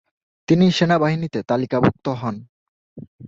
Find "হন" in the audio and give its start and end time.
2.21-2.35